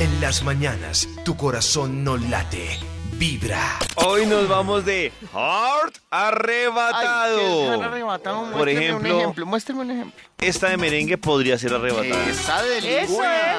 [0.00, 2.78] En las mañanas, tu corazón no late,
[3.12, 3.78] vibra.
[3.94, 7.38] Hoy nos vamos de Heart Arrebatado.
[7.38, 8.58] Ay, qué.
[8.58, 10.24] Por ejemplo, un ejemplo, muéstrame un ejemplo.
[10.40, 12.28] Esta de merengue podría ser arrebatada.
[12.28, 13.06] Esa de.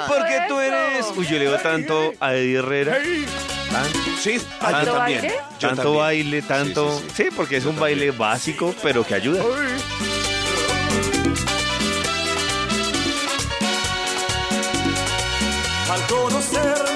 [0.08, 1.06] Porque tú eres.
[1.16, 2.98] Uy, yo le digo tanto a Eddie Herrera.
[4.20, 5.34] Sí, ¿Tanto baile?
[5.60, 7.02] Yo tanto baile, tanto.
[7.14, 9.42] Sí, porque es un baile básico, pero que ayuda.
[16.46, 16.95] ser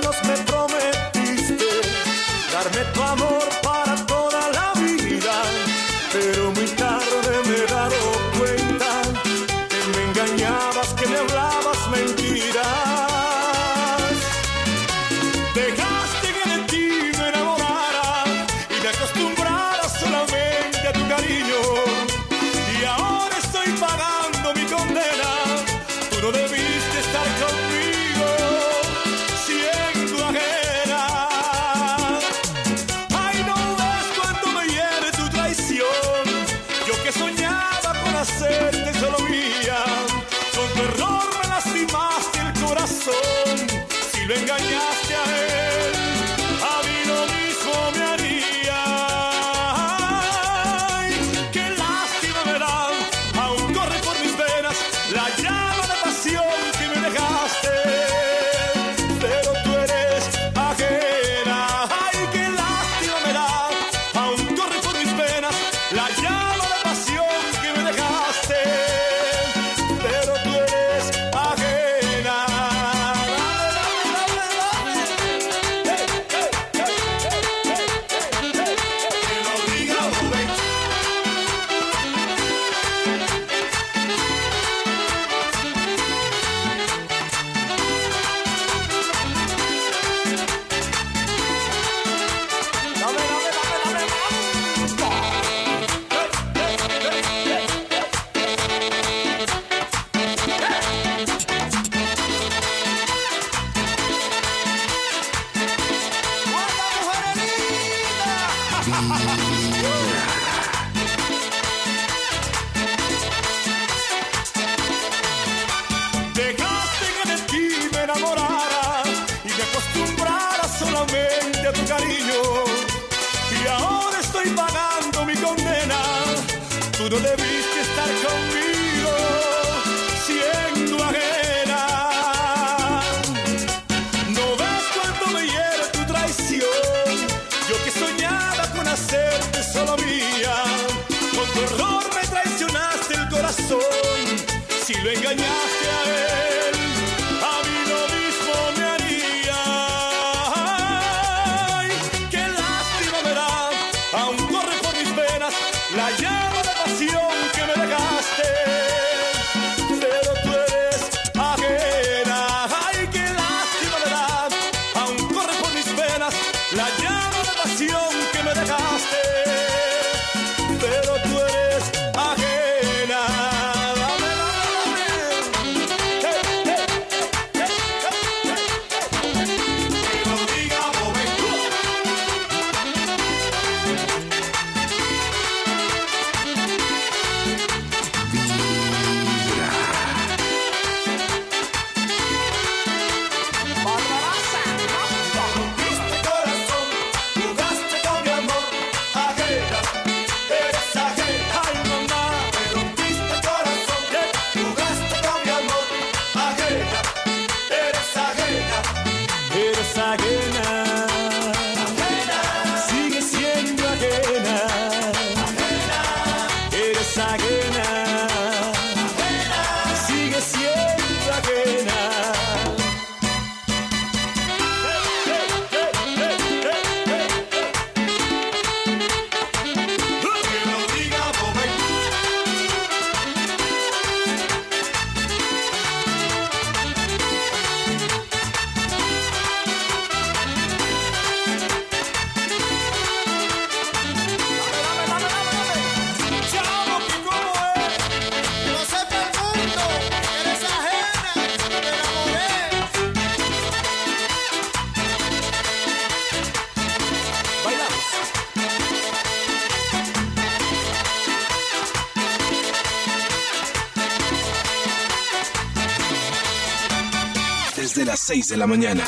[268.30, 269.04] desde las 6 de la mañana.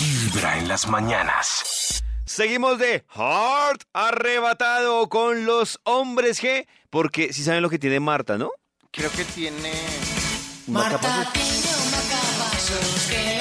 [0.00, 2.02] Vibra en las mañanas.
[2.24, 8.38] Seguimos de Heart arrebatado con los hombres G, porque si saben lo que tiene Marta,
[8.38, 8.50] ¿no?
[8.90, 9.72] Creo que tiene.
[10.66, 13.33] Marta tiene un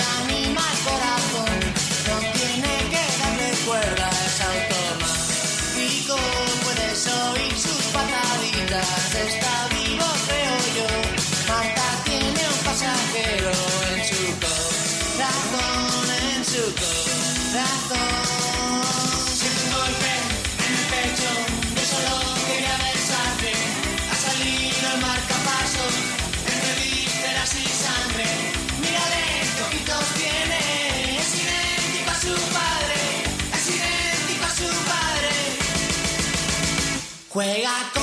[37.34, 38.03] Juega con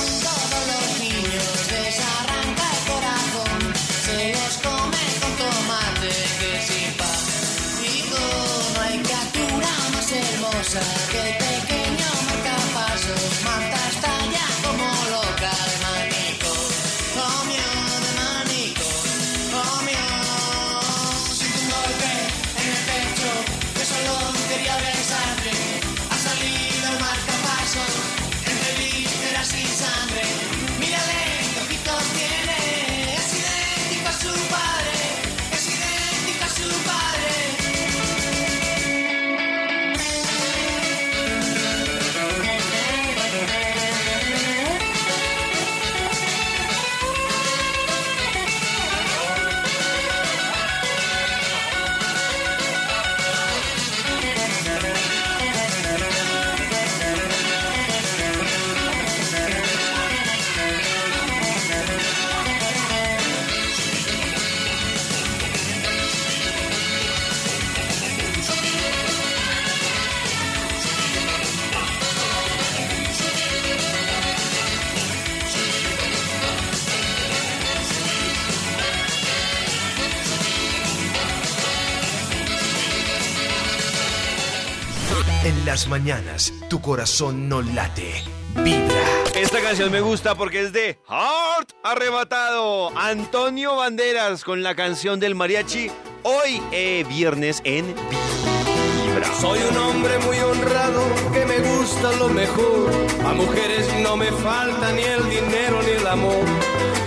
[86.70, 88.22] tu corazón no late.
[88.54, 89.02] Vibra.
[89.34, 92.96] Esta canción me gusta porque es de Heart arrebatado.
[92.96, 95.90] Antonio Banderas con la canción del mariachi.
[96.22, 99.34] Hoy, eh, viernes en Vibra.
[99.40, 101.02] Soy un hombre muy honrado
[101.32, 102.92] que me gusta lo mejor.
[103.26, 106.44] A mujeres no me falta ni el dinero ni el amor.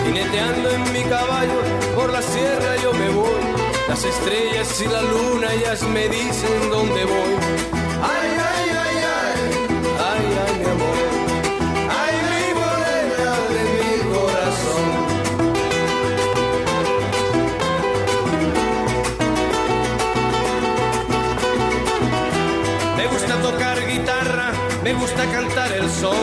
[0.06, 1.62] Jineteando en mi caballo
[1.95, 3.42] por la sierra yo me voy.
[3.88, 7.82] Las estrellas y la luna ellas me dicen dónde voy.
[24.93, 26.15] Me gusta cantar el son.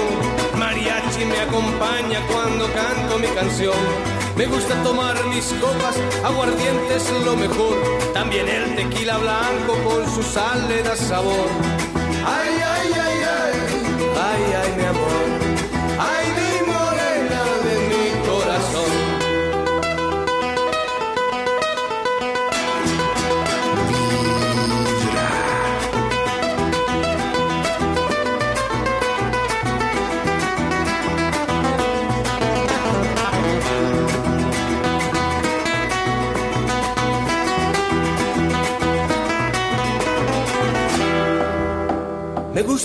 [0.57, 3.75] Mariachi me acompaña cuando canto mi canción.
[4.37, 7.77] Me gusta tomar mis copas, aguardiente es lo mejor.
[8.15, 11.49] También el tequila blanco con su sal le da sabor.
[12.25, 12.80] Ay, ay,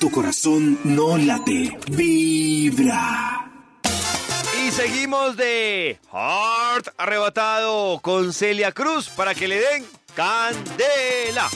[0.00, 1.78] tu corazón no late.
[1.90, 3.50] Vibra.
[4.64, 11.48] Y seguimos de Heart arrebatado con Celia Cruz para que le den candela.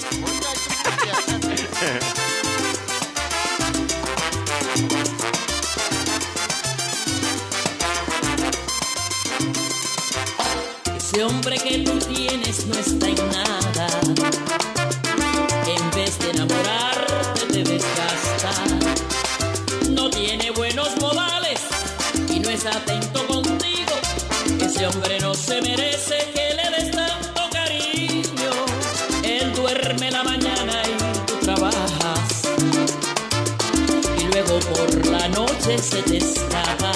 [10.98, 13.86] Ese hombre que tú tienes no está en nada.
[15.66, 16.93] En vez de enamorarte te
[17.64, 18.50] desgasta.
[19.90, 21.60] No tiene buenos modales
[22.30, 23.92] y no es atento contigo.
[24.60, 28.50] Ese hombre no se merece que le des tanto cariño.
[29.22, 32.42] Él duerme la mañana y tú trabajas.
[34.18, 36.92] Y luego por la noche se te escapa.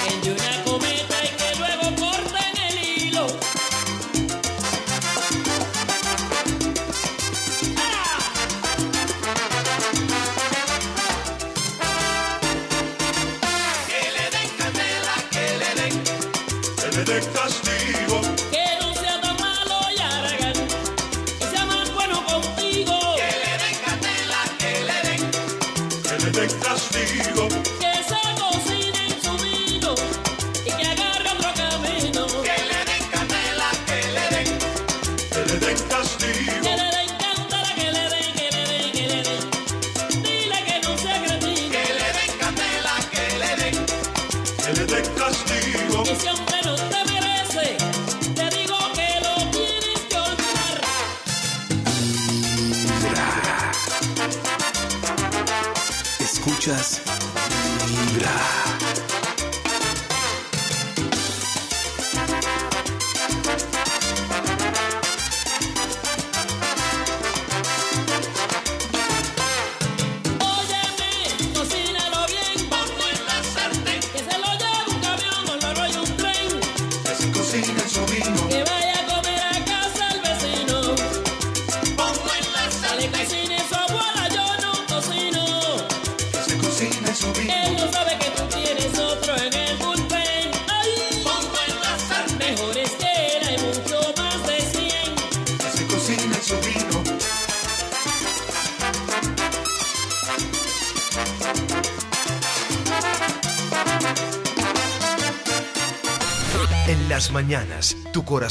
[0.00, 0.37] and you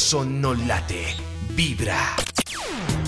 [0.08, 1.18] corazón no late,
[1.50, 2.16] vibra.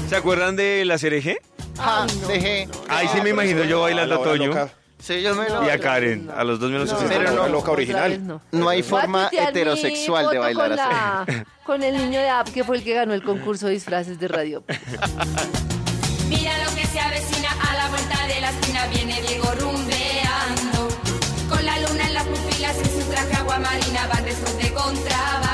[0.09, 1.37] ¿Se acuerdan de la CRG?
[1.77, 2.67] Ah, dejé.
[2.89, 4.69] Ahí sí me imagino yo bailando a ah, Toño.
[5.01, 5.65] Sí, yo me lo...
[5.65, 8.41] Y a Karen, a los dos menos Pero no, loca original.
[8.51, 8.67] No.
[8.67, 11.41] hay forma heterosexual de bailar así.
[11.65, 14.27] Con el niño de App, que fue el que ganó el concurso de disfraces de
[14.27, 14.65] radio.
[16.27, 20.89] Mira lo que se avecina a la vuelta de la esquina, viene Diego rumbeando.
[21.47, 25.48] Con la luna en las pupilas y su traje aguamarina van de contrabando.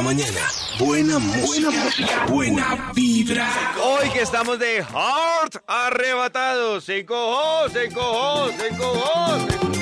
[0.00, 0.40] la mañana.
[0.78, 3.48] Buena música, buena, vibra.
[3.82, 6.84] Hoy que estamos de Heart arrebatados.
[6.84, 9.38] Se cojó, se cojó, se cojó.
[9.46, 9.80] Se cojó.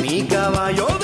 [0.00, 1.01] Mi caballo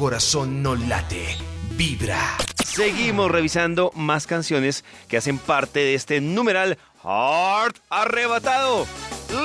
[0.00, 1.36] corazón no late,
[1.76, 2.38] vibra.
[2.64, 8.86] Seguimos revisando más canciones que hacen parte de este numeral Heart Arrebatado.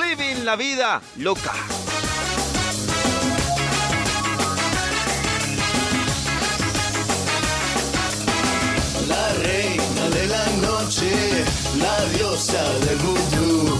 [0.00, 1.52] Living la vida loca.
[9.08, 11.44] La reina de la noche,
[11.78, 13.78] la diosa del vudú.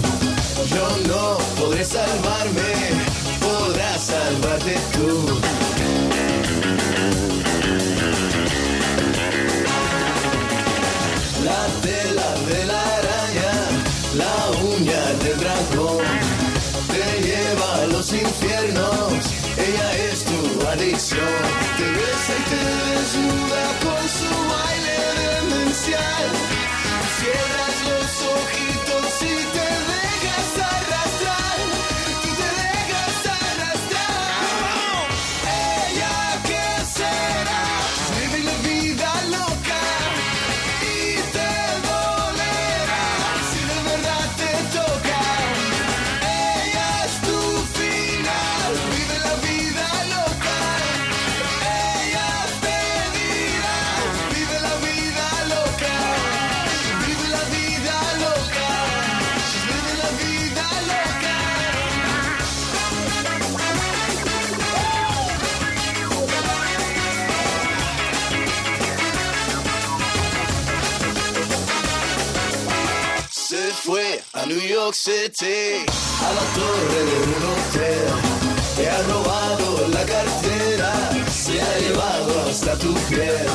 [0.69, 2.66] Yo no podré salvarme
[74.87, 78.07] A la torre de un hotel,
[78.77, 83.47] te ha robado la cartera, se ha llevado hasta tu piel.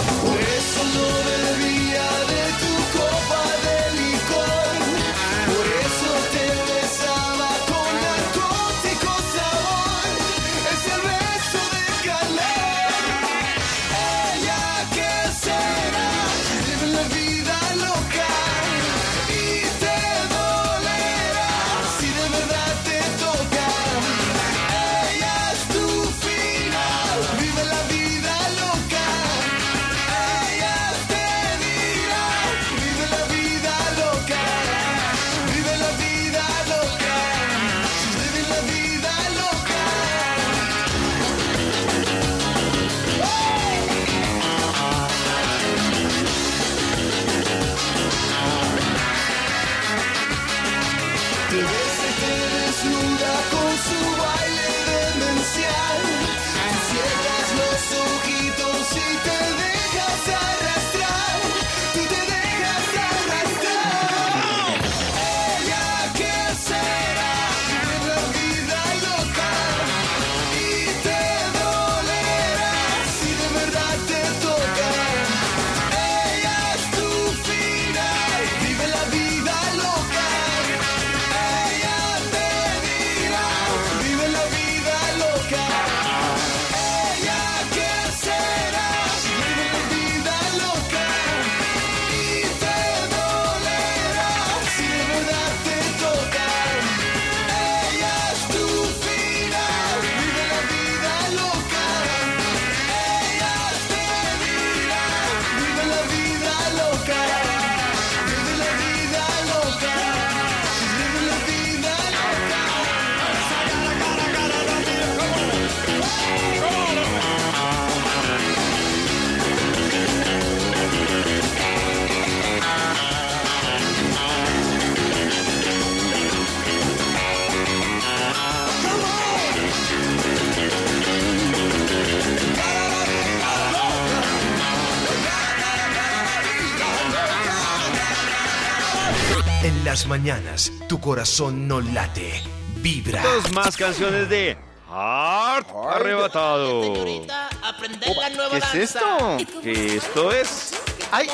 [140.12, 142.42] mañanas tu corazón no late,
[142.83, 143.22] vibra.
[143.22, 144.59] Dos más canciones de
[144.90, 146.92] Hard Arrebatado.
[146.92, 149.38] ¿Qué es esto?
[149.62, 150.75] ¿Qué esto es?
[151.11, 151.31] Ay,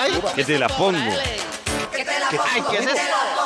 [0.00, 0.98] ay, que te la pongo.
[1.92, 2.42] Que te la pongo.
[2.52, 3.45] Ay, ¿qué es esto?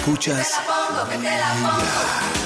[0.00, 0.36] escuchas.
[0.38, 2.39] Que te la pongo, que te la pongo.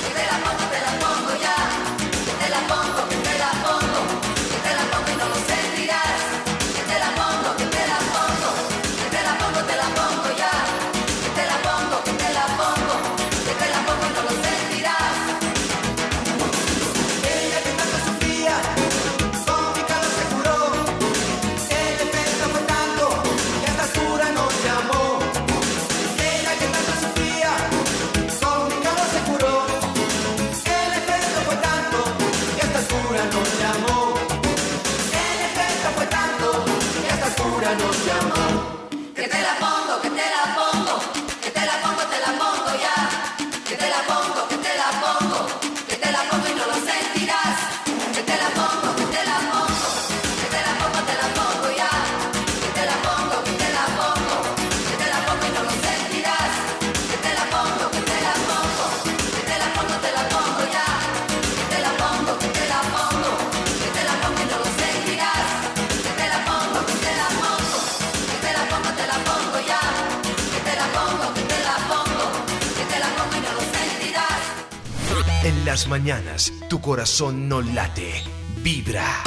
[77.14, 78.24] corazón no late,
[78.56, 79.22] vibra.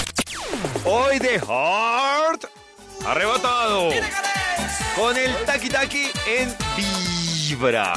[0.84, 2.44] Hoy de Heart
[3.06, 3.92] arrebatado
[4.98, 7.94] con el taqui taqui en vibra.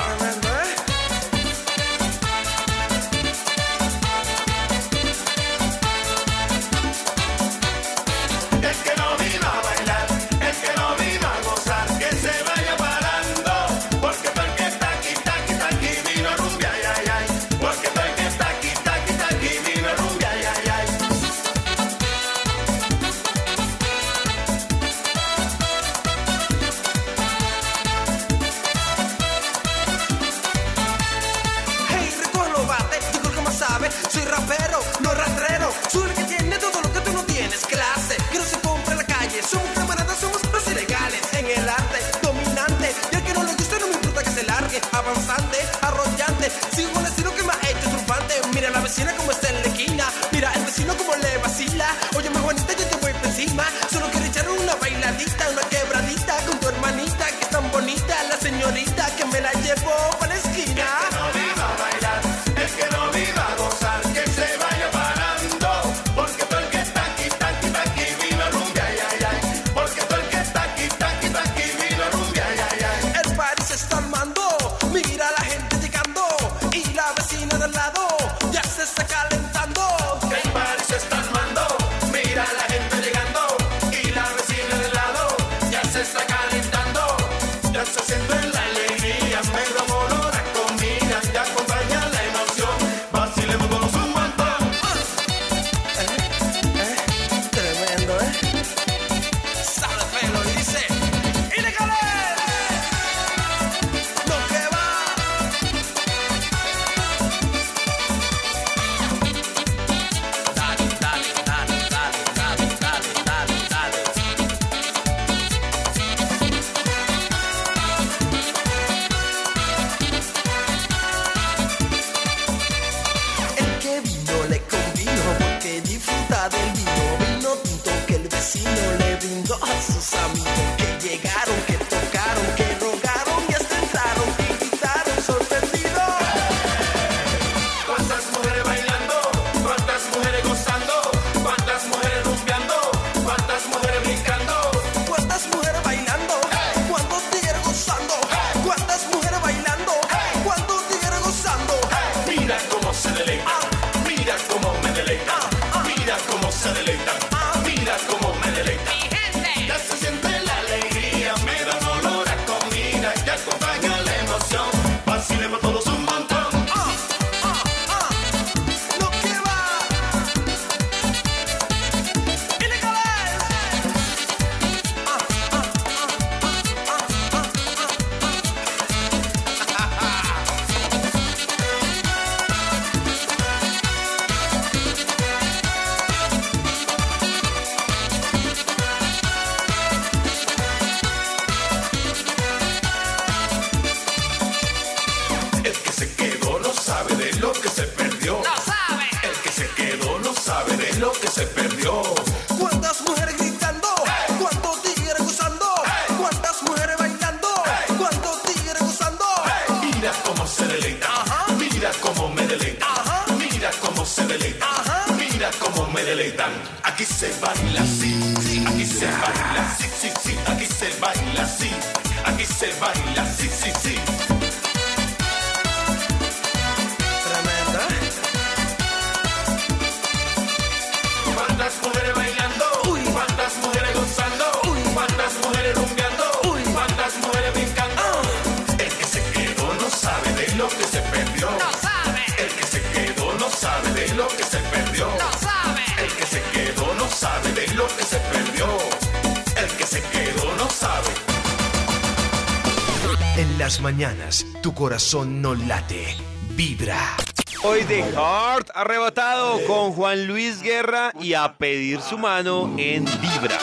[255.01, 256.15] corazón no late,
[256.51, 257.17] vibra.
[257.63, 263.59] Hoy The Heart arrebatado con Juan Luis Guerra y a pedir su mano en vibra.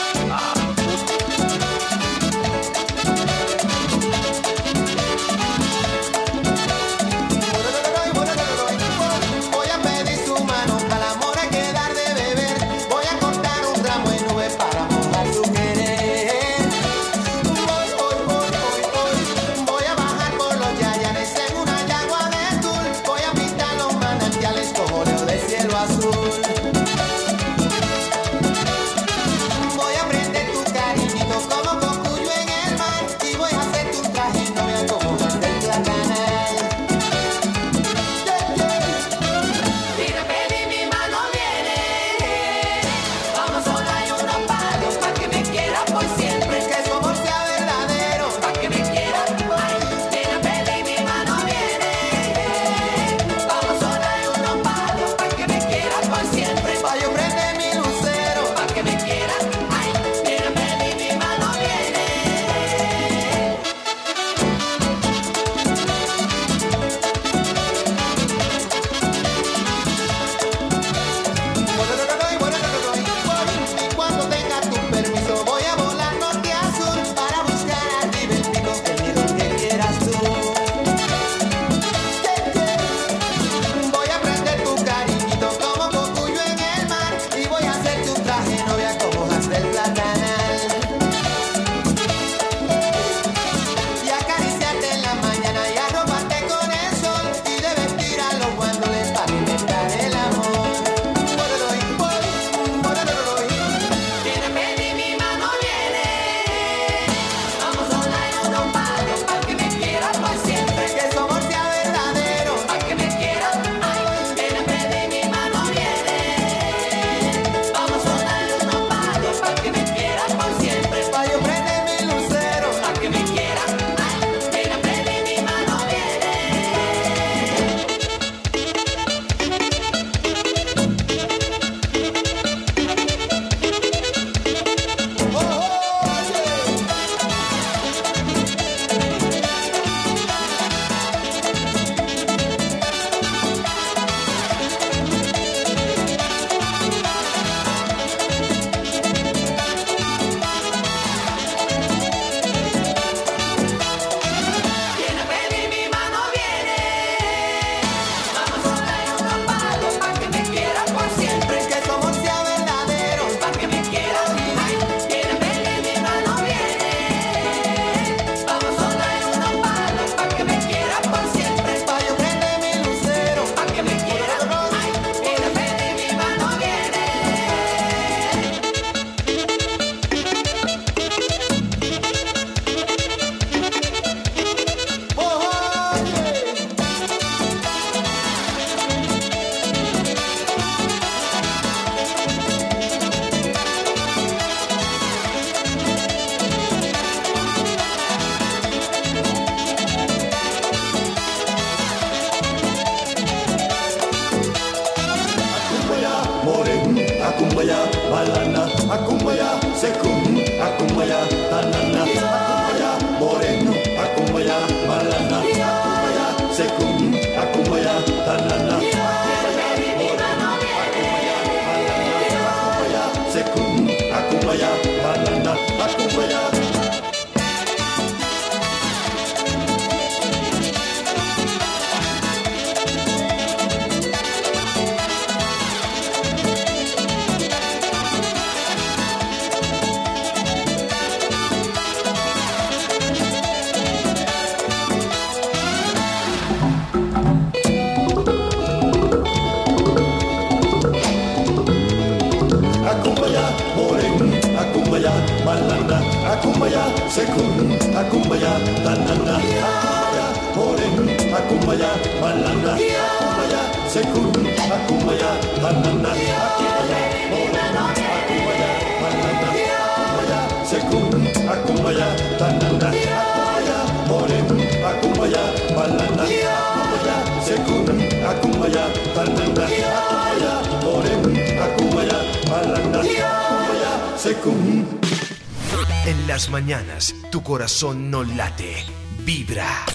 [287.48, 288.86] corazón no late,
[289.20, 289.86] vibra.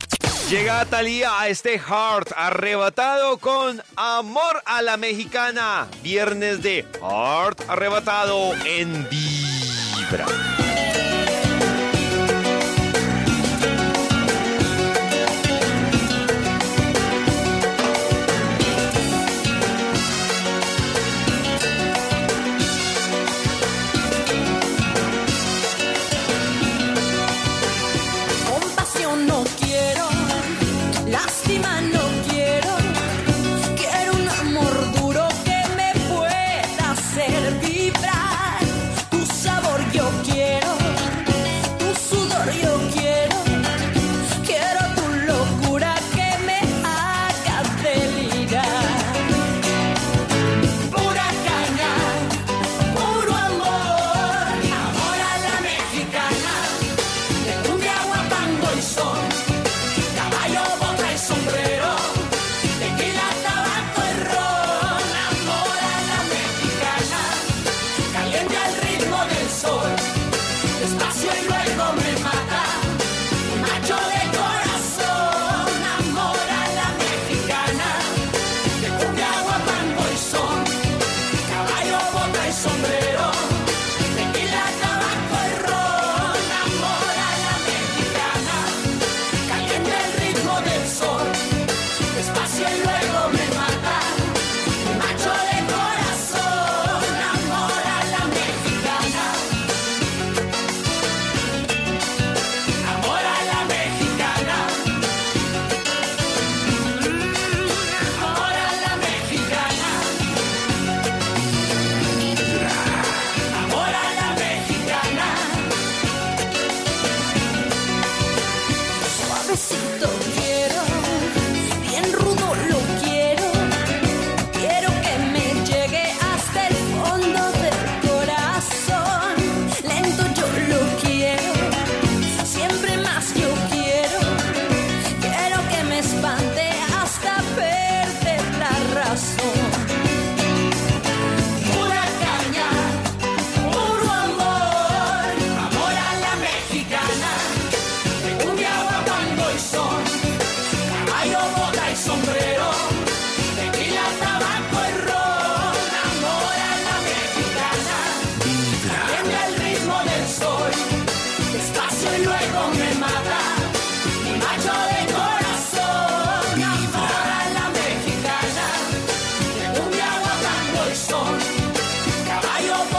[0.48, 5.86] Llega Talía a este Heart arrebatado con Amor a la Mexicana.
[6.02, 10.51] Viernes de Heart arrebatado en Vibra.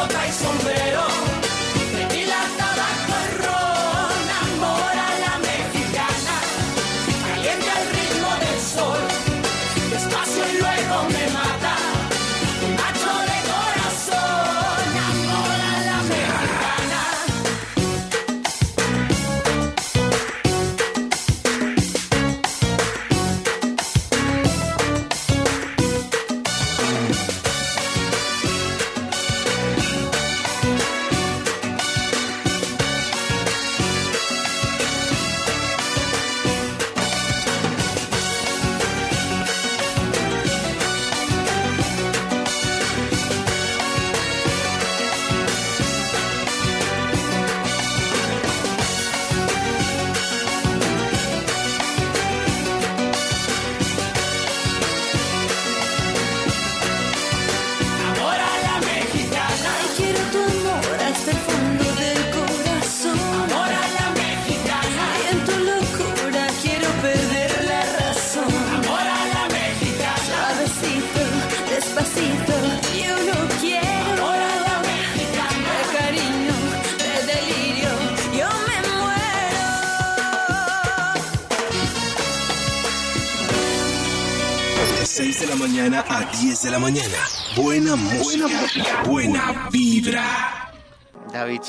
[0.07, 0.82] todas son reales.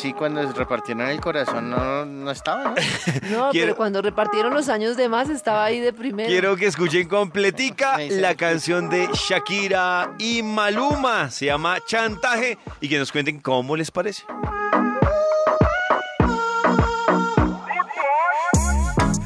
[0.04, 2.74] Sí, cuando repartieron el corazón no, no estaba, ¿no?
[3.30, 6.28] No, Quiero- pero cuando repartieron los años de más estaba ahí de primero.
[6.28, 11.30] Quiero que escuchen completica la canción de Shakira y Maluma.
[11.30, 14.24] Se llama Chantaje y que nos cuenten cómo les parece.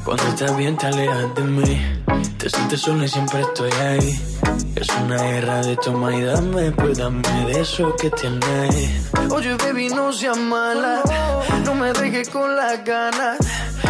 [0.05, 1.98] Cuando estás bien te alejas de mí
[2.39, 4.19] Te sientes solo y siempre estoy ahí
[4.75, 9.89] Es una guerra de toma y dame Pues dame de eso que tienes Oye, baby,
[9.89, 11.01] no seas mala.
[11.63, 13.37] No me dejes con las ganas.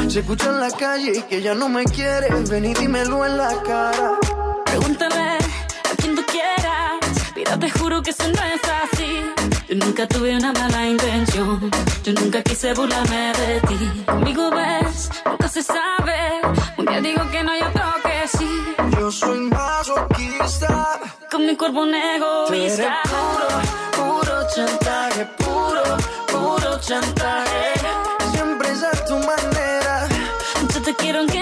[0.08, 2.50] Se escucha en la calle que ya no me quieres.
[2.50, 4.20] Ven y dímelo en la cara.
[4.66, 7.00] Pregúntame a quien tú quieras.
[7.36, 9.22] Mira, te juro que eso no es así.
[9.70, 11.72] Yo nunca tuve una mala intención.
[12.04, 14.04] Yo nunca quise burlarme de ti.
[14.06, 16.42] Conmigo ves, nunca se sabe.
[16.78, 17.99] Un día digo que no, y otro
[18.32, 18.76] que sí.
[18.98, 21.00] Yo soy masoquista.
[21.32, 23.02] Con mi cuerpo un Tú eres egoísta.
[23.04, 25.26] puro, puro chantaje.
[25.38, 25.84] Puro,
[26.32, 27.74] puro chantaje.
[28.34, 30.08] Siempre es a tu manera.
[30.74, 31.40] Yo te quiero aunque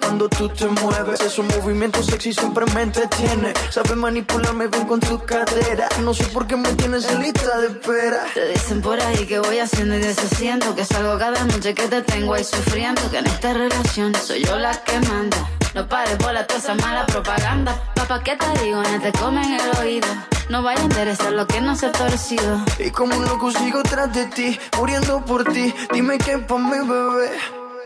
[0.00, 1.20] Cuando tú te mueves.
[1.20, 3.52] Esos movimientos sexy siempre me entretiene.
[3.70, 5.88] Sabes manipularme bien con tu cadera.
[6.02, 8.24] No sé por qué me tienes en lista de espera.
[8.34, 12.02] Te dicen por ahí que voy haciendo y deshaciendo Que salgo cada noche que te
[12.02, 15.36] tengo ahí sufriendo Que en esta relación soy yo la que manda
[15.74, 18.82] No pares por la toda esa mala propaganda Papá, ¿qué te digo?
[18.82, 20.08] No te comen el oído
[20.48, 23.82] No vaya a interesar lo que no se ha torcido Y como un loco sigo
[23.82, 25.74] tras de ti, muriendo por ti.
[25.92, 27.30] Dime qué pa' mi bebé.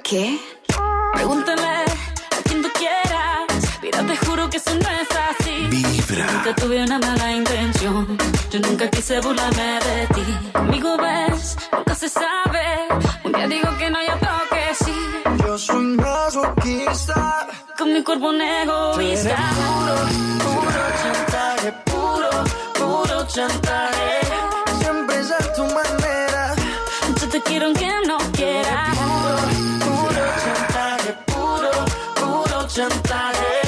[0.03, 0.41] ¿Qué?
[1.13, 3.47] Pregúntale a quien tú quieras
[3.83, 6.27] Mira, te juro que eso no es así Vibra.
[6.33, 8.19] Nunca tuve una mala intención.
[8.51, 10.51] Yo nunca quise burlarme de ti.
[10.53, 12.89] Conmigo ves, nunca se sabe.
[13.25, 14.95] Un día digo que no, y otro que sí.
[15.45, 17.47] Yo soy masoquista.
[17.79, 19.37] Con mi cuerpo un egoísta.
[19.63, 19.95] puro,
[20.45, 21.73] puro chantaje.
[21.85, 22.31] Puro,
[22.79, 24.21] puro chantaje.
[24.81, 26.55] Siempre es a tu manera.
[27.21, 29.00] Yo te quiero aunque no quieras.
[33.21, 33.60] Chantaje.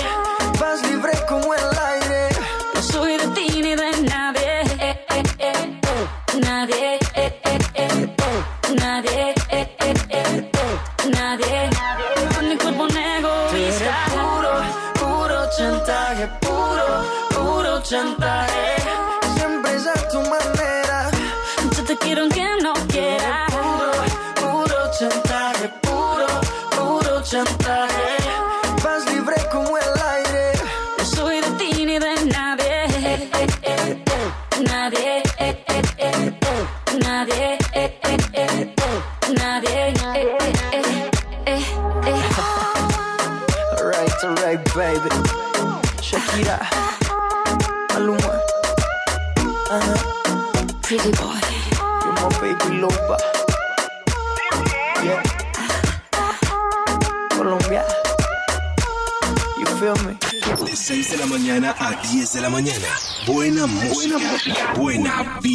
[63.88, 64.74] Música.
[64.76, 65.42] Buena vibra.
[65.42, 65.51] Pilar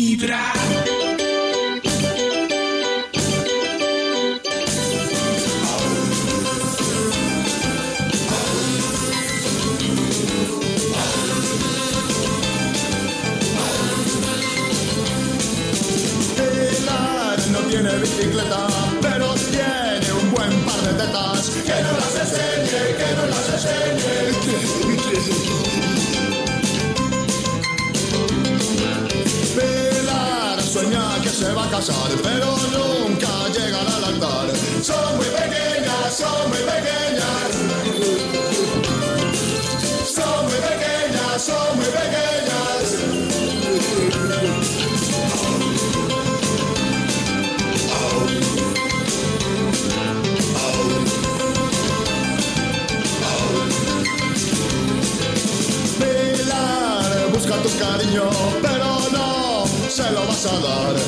[60.38, 61.07] se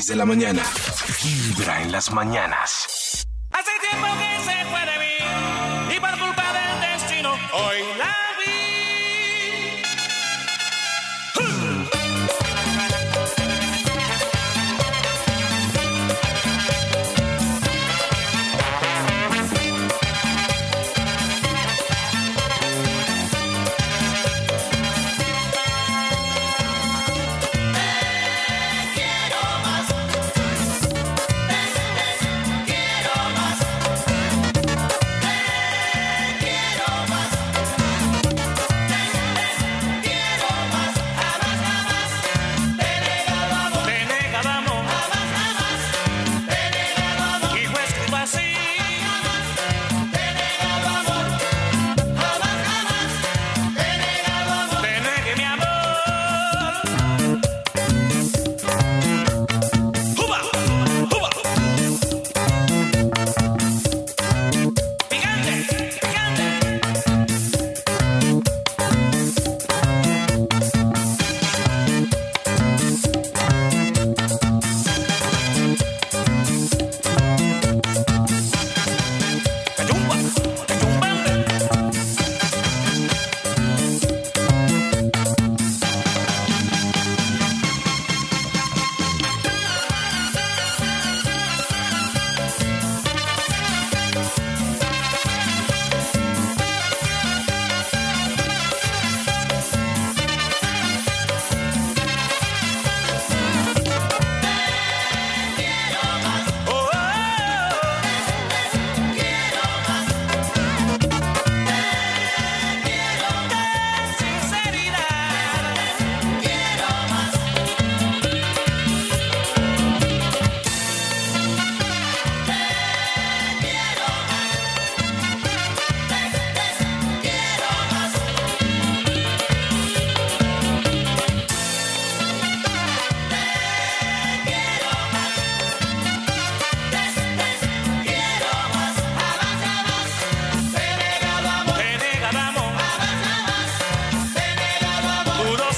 [0.00, 0.62] 6 de la mañana.
[1.22, 2.79] Vibra en las mañanas.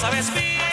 [0.02, 0.71] sabes bien.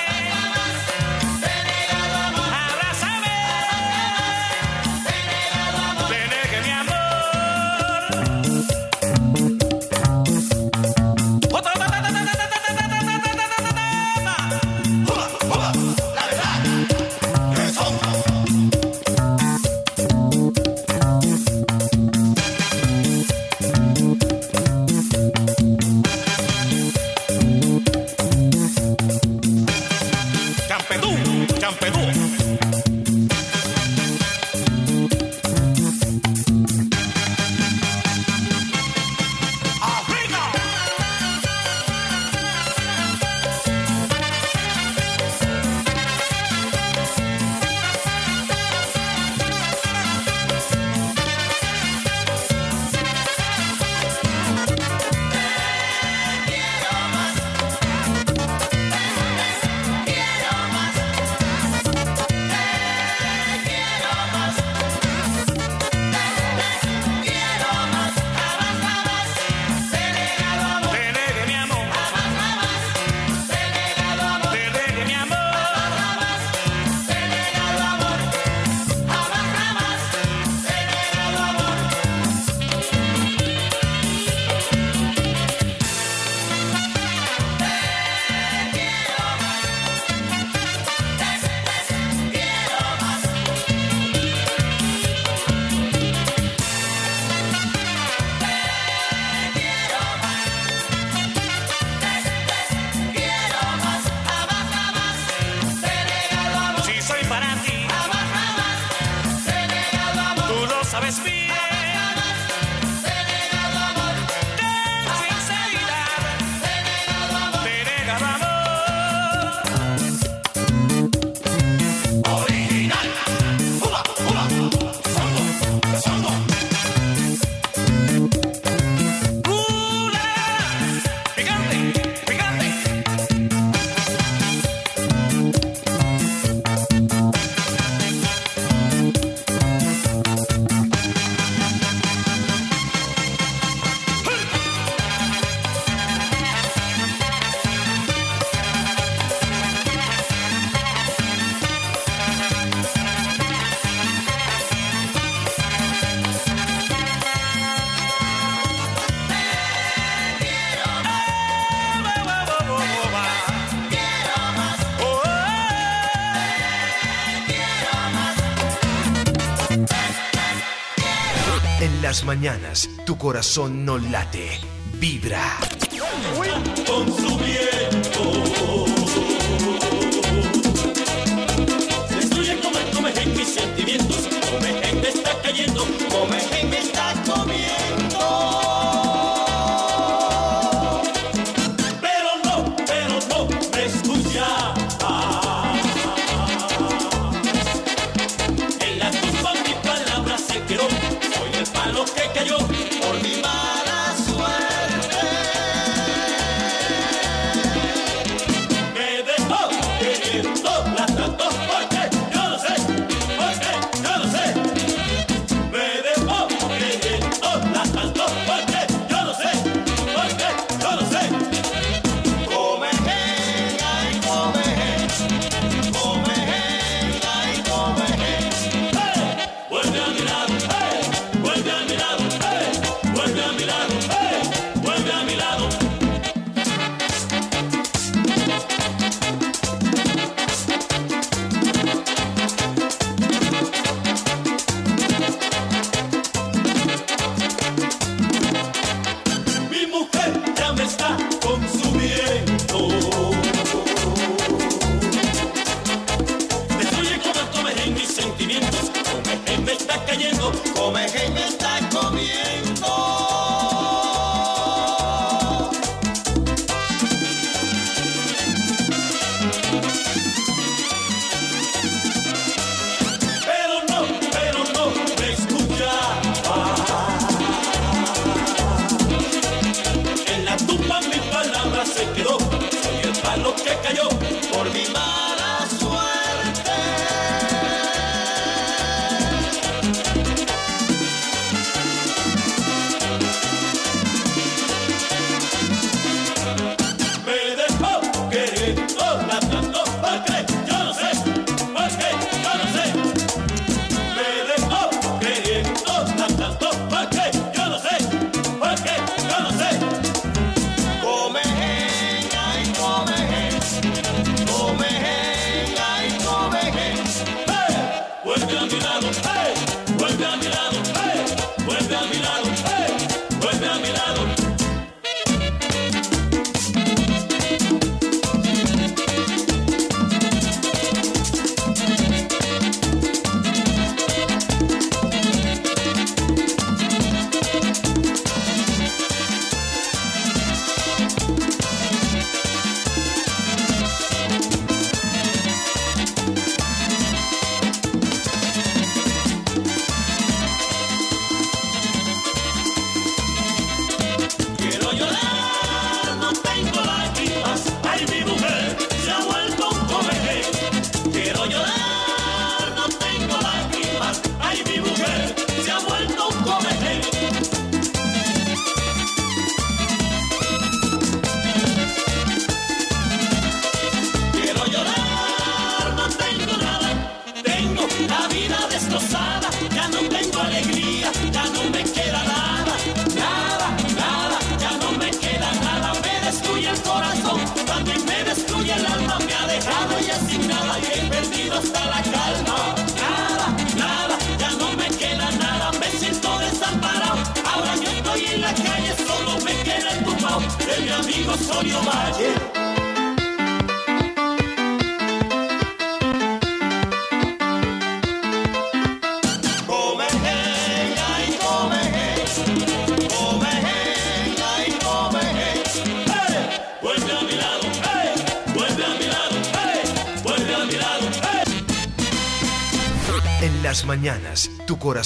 [172.40, 174.62] mañanas tu corazón no late,
[174.94, 175.60] vibra.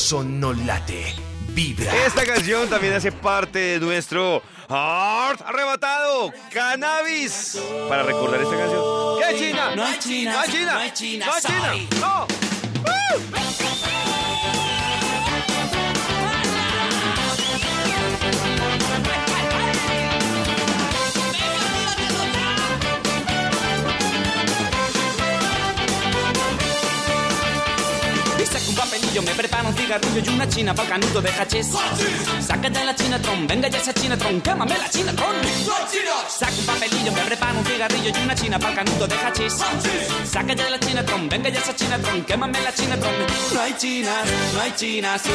[0.04, 1.16] corazón no late,
[1.54, 1.90] vibra.
[2.06, 7.58] Esta canción también hace parte de nuestro Art arrebatado, cannabis.
[7.88, 8.84] Para recordar esta canción.
[9.18, 9.76] ¿Qué China?
[9.78, 12.00] No hay China, no hay China, no hay China, no hay China.
[12.02, 12.53] No.
[29.14, 31.68] barullo, me preparo un cigarrillo y una china pa'l canuto de hachís.
[32.42, 35.36] Sácate la china tron, venga ya esa china tron, quémame la china tron.
[36.30, 39.54] Saca un papelillo, me preparo un cigarrillo y una china pa'l canuto de hachís.
[40.26, 43.14] Sácate la china tron, venga ya esa china tron, quémame la china tron.
[43.54, 45.34] No hay chinas, no hay chinas hoy.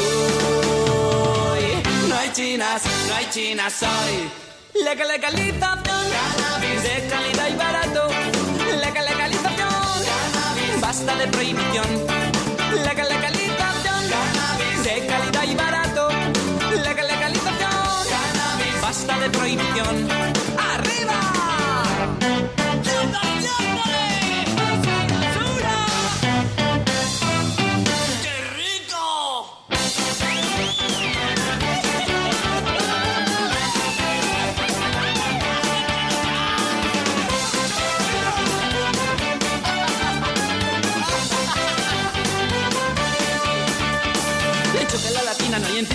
[2.08, 4.30] No hay chinas, no hay chinas hoy.
[4.84, 8.08] Legal legalización, cannabis de calidad y barato.
[8.80, 12.27] Legal legalización, basta de prohibición
[19.32, 20.08] prohibición.
[20.58, 22.57] ¡Arriba!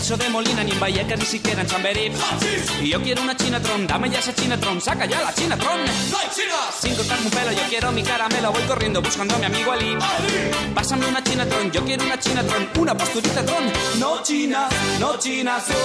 [0.03, 2.11] De Molina ni en Vallecas ni siquiera en Chamberí.
[2.81, 5.79] Y yo quiero una Chinatron, dame ya esa Chinatron, saca ya la Chinatron.
[6.11, 6.75] ¡No hay chinas!
[6.77, 9.97] Sin cortarme un pelo, yo quiero mi caramelo, voy corriendo buscando a mi amigo Ali.
[10.75, 13.71] Pásame una Chinatron, yo quiero una Chinatron, una posturita Tron.
[13.97, 15.77] No chinas, no chinas soy.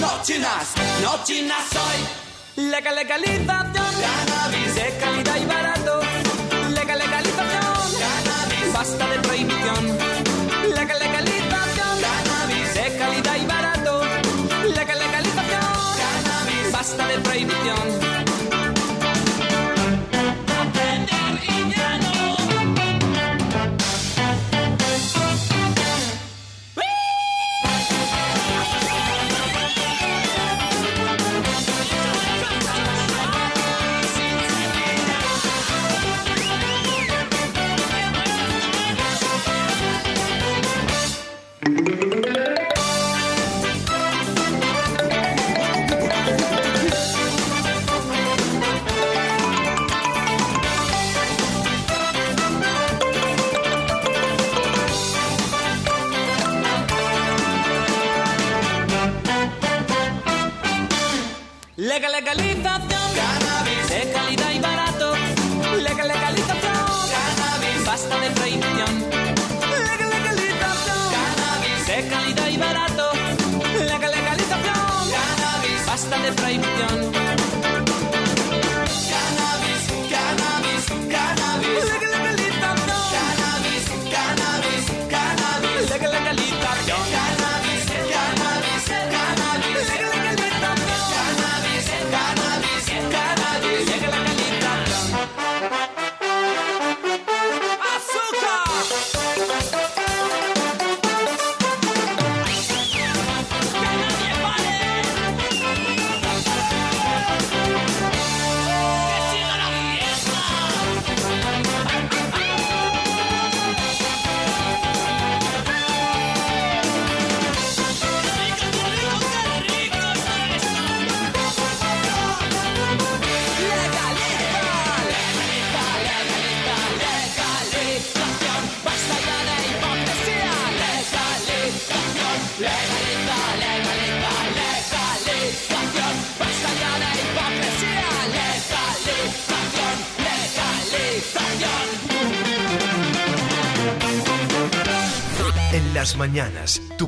[0.00, 2.64] No chinas, no chinas soy.
[2.64, 6.00] Legal legalización, cannabis de calidad y barato.
[6.70, 10.05] Legal legalización, cannabis basta de prohibición.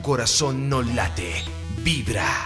[0.09, 1.45] Corazón no late,
[1.85, 2.43] vibra.